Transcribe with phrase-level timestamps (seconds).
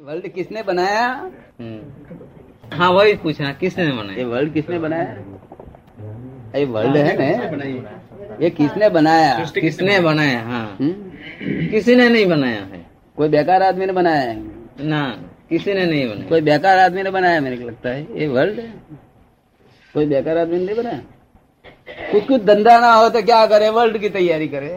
[0.00, 1.30] World किसने बनाया?
[1.60, 1.80] हम्म।
[2.72, 4.18] हाँ वही पूछना किसने बनाया?
[4.18, 5.16] ये बनाया वर्ल्ड किसने बनाया?
[6.58, 7.64] ये वर्ल्ड है ना?
[8.40, 9.44] ये किसने बनाया?
[9.60, 10.42] किसने बनाया?
[10.42, 11.10] हाँ। हम्म?
[11.70, 12.86] किसी ने नहीं बनाया है?
[13.16, 14.42] कोई बेकार आदमी ने बनाया है?
[14.80, 15.18] ना
[15.48, 16.28] किसी ने नहीं बनाया?
[16.28, 18.74] कोई बेकार आदमी ने बनाया मेरे को लगता है। ये वर्ल्ड है।
[19.94, 21.00] कोई बेकार आदमी ने नहीं बनाया?
[22.12, 23.68] कुछ कुछ धंधा ना हो तो क्या करे?
[23.68, 24.74] वर्ल्ड की तैयारी करे।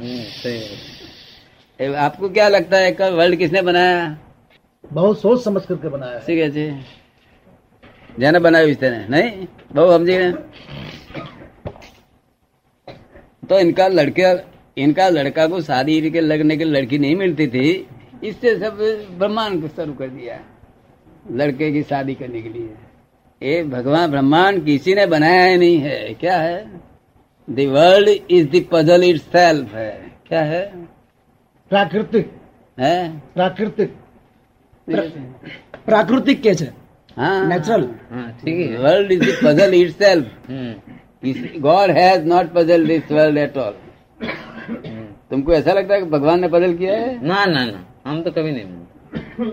[0.00, 1.07] हम्म, सही है।
[1.79, 3.95] आपको क्या लगता है कि वर्ल्ड किसने बनाया
[4.91, 6.67] बहुत सोच समझ करके बनाया है ठीक है जी
[8.17, 9.29] જેને બનાવ્યું છે તેને नहीं
[9.75, 10.31] બહુ સમજી गए
[13.43, 14.27] तो इनका लड़के
[14.77, 17.65] इनका लड़का को शादी के लगने की लड़की नहीं मिलती थी
[18.23, 18.77] इससे सब
[19.19, 20.37] ब्रह्मांड को शुरू कर दिया
[21.33, 22.69] लड़के की शादी करने के लिए
[23.41, 26.57] ये भगवान ब्रह्मांड किसी ने बनाया ही नहीं है क्या है
[27.47, 29.91] the world is the puzzle itself है
[30.29, 30.63] क्या है
[31.70, 32.30] प्राकृतिक
[32.78, 32.94] है
[33.34, 33.94] प्राकृतिक
[35.86, 36.68] प्राकृतिक के છે.
[37.16, 42.86] हाँ नेचुरल हाँ ठीक है world is the puzzle itself hmm, God has not puzzle
[42.86, 43.74] this world at all
[44.22, 45.04] hmm.
[45.30, 47.08] तुमको ऐसा लगता है कि भगवान ने पजल किया है?
[47.26, 47.84] ना ना ना.
[48.06, 49.50] हम तो कभी नहीं बनाए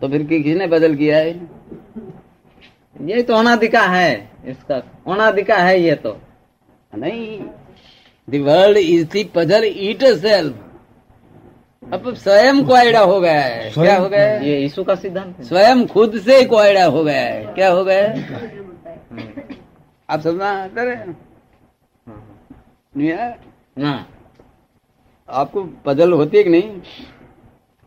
[0.00, 1.30] तो फिर कि- किसने बदल किया है?
[2.96, 4.10] ये तो अनादिका है
[4.46, 4.76] इसका
[5.14, 6.16] अनादिका है ये तो।
[6.96, 7.38] नहीं।
[8.30, 9.62] The world is the puzzle
[10.04, 10.60] itself
[11.92, 14.48] अब स्वयं कोयडा हो गया है। क्या हो गया है?
[14.48, 18.22] ये यीशु का सिद्धांत स्वयं खुद से कोयडा हो गया है। क्या हो गया है?
[19.12, 19.42] हम्म,
[20.10, 21.16] आप समझना डरे हाँ,
[22.96, 23.38] नहीं है?
[23.78, 24.06] ना।
[25.28, 26.70] आपको पजल होती है कि नहीं?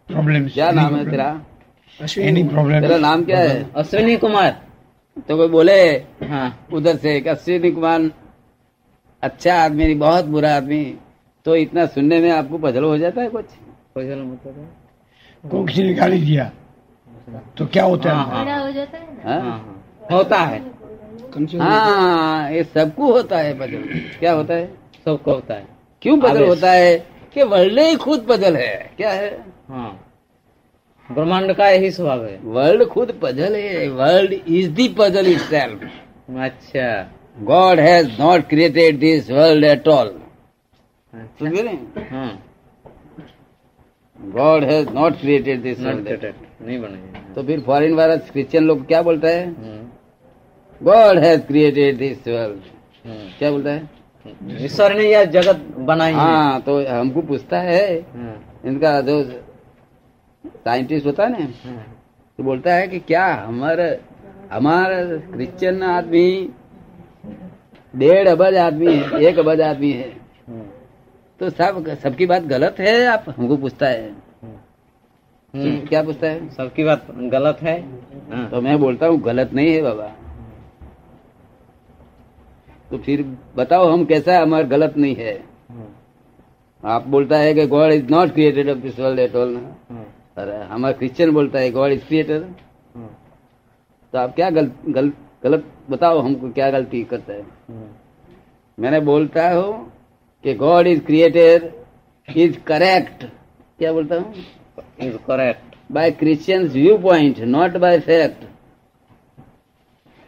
[0.07, 1.41] प्रॉब्लम क्या नाम है तेरा?
[2.19, 3.69] एनी प्रॉब्लम तेरा नाम क्या है?
[3.75, 4.61] अश्विनी कुमार।
[5.27, 5.81] तो कोई बोले?
[6.23, 8.01] हाँ। उधर से अश्विनी कुमार
[9.27, 10.97] अच्छा आदमी नहीं बहुत बुरा आदमी।
[11.45, 13.45] तो इतना सुनने में आपको पजल हो जाता है कुछ?
[13.45, 16.51] चलो मतलब है। को किसी ने गाली दिया?
[17.57, 19.41] तो क्या होता हाँ, है हाँ, हो जाता है हाँ?
[19.41, 20.59] हाँ, हाँ। होता है।
[21.59, 24.67] हाँ ये सबको होता है पजल क्या होता है?
[25.05, 25.67] सबको होता है।
[26.01, 27.07] क्यों पजल होता है?
[27.33, 29.45] कि वर्ल्ड ही खुद पजल है। क्या है?
[29.69, 30.03] हाँ।
[31.11, 35.83] ब्रह्मांड का यही स्वभाव है। वर्ल्ड खुद पजल है। World is the puzzle itself.
[36.39, 42.43] अच्छा। God has not created this world at all अच्छा। समझे हाँ।
[44.19, 46.33] God has not created this not world created.
[46.61, 49.45] नहीं बनेगा तो फिर फॉरेन वाला क्रिश्चियन लोग क्या बोलता है?
[49.45, 49.85] हम्म,
[50.81, 52.61] God has created this world
[53.05, 53.29] hmm.
[53.39, 53.89] क्या बोलता है?
[54.65, 59.23] ईश्वर ने यह जगत बनाई हाँ। तो हमको पूछता है। हाँ, इनका जो
[60.45, 61.85] साइंटिस्ट होता है ना हाँ,
[62.39, 63.95] तो बोलता है कि क्या हमारा
[64.51, 66.49] हमारा क्रिश्चियन आदमी
[67.93, 70.09] डेढ़ अबज आदमी है एक अबज आदमी है।
[70.47, 70.63] हम्म,
[71.39, 74.09] तो सब सबकी बात गलत है आप हमको पूछता है।
[74.43, 76.47] हम्म। क्या पूछता है?
[76.49, 77.79] सबकी बात गलत है?
[78.31, 80.07] हाँ, तो मैं बोलता हूँ गलत नहीं है बाबा।
[82.91, 83.23] तो फिर
[83.55, 85.33] बताओ हम कैसा हमारा गलत नहीं है।
[85.69, 85.87] हम्म,
[86.83, 90.03] आप बोलता है कि God is not created of this world at all hmm,
[90.37, 92.43] अरे हमारा क्रिश्चियन बोलता है गॉड इज़ क्रिएटर
[92.95, 93.07] हम्म,
[94.13, 95.11] तो आप क्या गलत गल,
[95.43, 97.45] गलत बताओ हमको क्या गलती करता है।
[98.77, 99.71] मैंने बोलता हूँ
[100.43, 101.71] कि God is created
[102.27, 103.23] is correct
[103.79, 104.33] क्या बोलता हूँ?
[104.99, 105.75] Is correct.
[105.91, 108.43] By Christians view point not by fact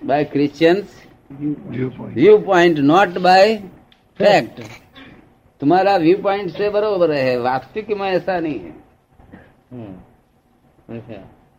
[0.01, 3.55] by Christians view point not by
[4.19, 4.61] fact
[5.61, 8.73] तुम्हारा व्यू पॉइंट से बरोबर है वास्तविक में ऐसा नहीं है।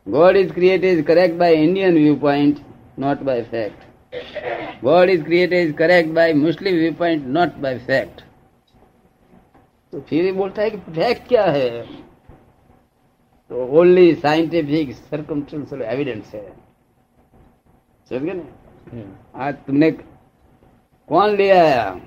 [0.06, 2.60] God is God is created is correct by Indian viewpoint,
[3.00, 3.86] not by fact.
[4.84, 8.22] God is created is correct by Muslim viewpoint, not by fact.
[9.92, 11.82] तो फिर ये बोलता है कि फैक्ट क्या है?
[13.50, 16.52] तो ओनली साइंटिफिक सर्कमस्टेंशियल एविडेंस है।
[18.08, 18.42] समझ गए ना?
[18.92, 19.90] हम्म, आज तुमने
[21.08, 22.00] कौन ले आया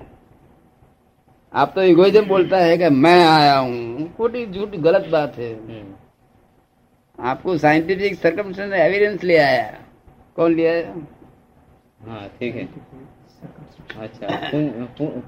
[1.54, 5.94] आप तो इगोइज्म बोलता है कि मैं आया हूँ। खोटी झूठी गलत बात है। हम्म,
[7.18, 9.78] आपको साइंटिफिक सर्कमस्टेंस एविडेंस ले आया
[10.36, 10.94] कौन लिया आया
[12.08, 12.68] हाँ ठीक है।
[14.02, 14.26] अच्छा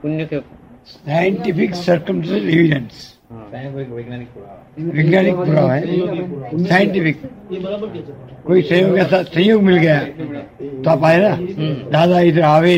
[0.02, 0.40] पुण्य के
[0.92, 3.46] साइंटिफिक सर्कमस्टेंस एविडेंस हाँ,
[4.78, 7.22] वैज्ञानिक पुरावा है। साइंटिफिक
[8.46, 10.00] कोई सहयोग ऐसा संयोग मिल गया।
[10.82, 11.36] तो आप आए ना?
[11.90, 12.76] दादा इधर आवे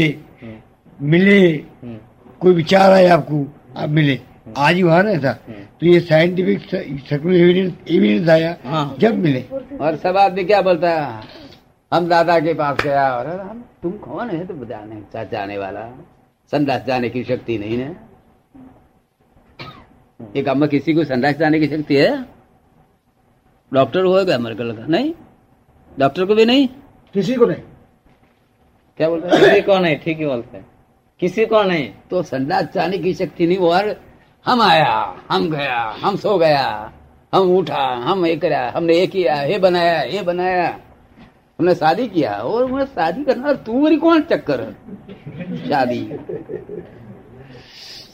[0.98, 1.96] मिले हम्म,
[2.40, 3.44] कोई विचार आए आपको
[3.76, 4.18] आप मिले।
[4.56, 5.32] आज ही ना ऐसा।
[5.80, 9.44] तो ये साइंटिफिक एविडेंस एविडेंस आया हाँ। जब मिले।
[9.80, 11.36] और सब आदमी क्या बोलता है?
[11.92, 14.46] हम दादा के पास गया और अरे हम तुम कौन है?
[14.46, 15.82] तो जाने जाने वाला।
[16.50, 18.08] संदास जाने की शक्ति नहीं है
[20.36, 22.24] ये गाँव में किसी को संडास जाने की शक्ति है?
[23.72, 24.86] डॉक्टर होगा मेरे को लगा?
[24.86, 25.12] नहीं?
[25.98, 26.68] डॉक्टर को भी नहीं?
[27.14, 27.62] किसी को नहीं।
[28.98, 29.40] क्या बोलते हैं?
[29.40, 30.66] किसी को नहीं ठीक ही बोलते हैं।
[31.20, 33.94] किसी को नहीं। तो संडास जाने की शक्ति नहीं वो और
[34.46, 36.92] हम आया हम गया हम सो गया
[37.34, 40.68] हम उठा हम ये कराया हमने ये किया ये बनाया ये बनाया।
[41.58, 44.60] हमने शादी किया और शादी करना तू मेरी कौन चक्कर
[45.68, 46.02] शादी।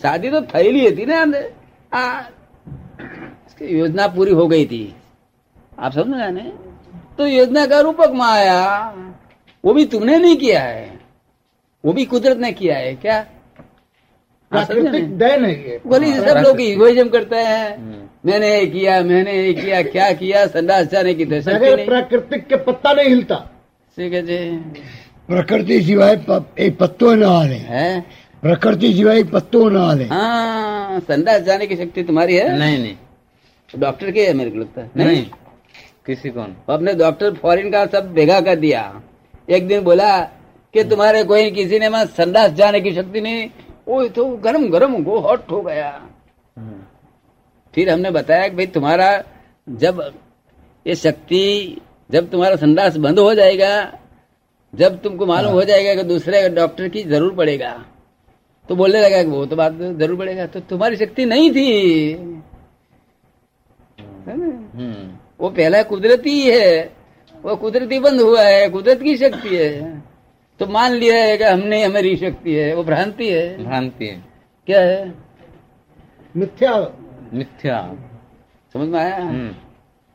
[0.03, 1.19] शादी तो थैली थी ना
[1.93, 2.21] आ,
[3.47, 4.85] इसकी योजना पूरी हो गई थी।
[5.79, 6.51] आप समझ हैं
[7.19, 8.63] तो योजना का रूपक में आया
[9.65, 10.99] वो भी तुमने नहीं किया है।
[11.85, 13.21] वो भी कुदरत ने किया है क्या?
[14.53, 19.53] देन है। ये बोली सब लोग इगोइज्म करते हैं। हम्म। मैंने ये किया मैंने ये
[19.55, 20.47] किया क्या किया?
[20.47, 21.85] संडास जाने की नहीं?
[21.87, 23.37] प्राकृतिक के पत्ता नहीं हिलता।
[23.97, 24.37] ठीक है जी।
[25.29, 26.13] प्रकृति सिवाय
[26.59, 28.01] एक पत्तो न हाले। है?
[28.43, 32.59] प्रकृति सिवाय एक पत्तो न हाले। हाँ संडास जाने की शक्ति तुम्हारी है?
[32.59, 32.97] नहीं नहीं।
[33.79, 35.23] डॉक्टर की है मेरे को लगता है। नहीं?
[36.07, 39.03] किसी को नहीं। अपने डॉक्टर फॉरेन का सब भेगा कर दिया।
[39.51, 40.21] एक दिन बोला
[40.75, 43.49] कि तुम्हारे कोई किसी ने मैं संडास जाने की शक्ति नहीं।
[43.89, 45.91] वो तो गरम गरम गो हॉट हो गया।
[47.75, 49.09] फिर हमने बताया कि भाई तुम्हारा
[49.69, 50.01] जब
[50.87, 51.45] ये शक्ति
[52.11, 53.73] जब तुम्हारा संदास बंद हो जाएगा
[54.73, 57.73] जब तुमको मालूम हो जाएगा कि दूसरे डॉक्टर की ज़रूर पड़ेगा
[58.69, 61.71] तो बोलने लगा कि वो तो बात ज़रूर पड़ेगा। तो तुम्हारी शक्ति नहीं थी।
[64.27, 64.47] है ना?
[64.75, 65.09] हम्म।
[65.41, 66.93] वो पहला कुदरती है
[67.45, 70.03] वो कुदरती बंद हुआ है कुदरत की शक्ति है।
[70.61, 74.25] तो मान लिया है कि हमने हमारी शक्ति है वो भ्रांति है। भ्रांति है।
[74.69, 75.13] क्या है?
[76.37, 76.73] मिथ्या
[77.33, 77.79] मिथ्या
[78.75, 79.55] समझ में आया हम्म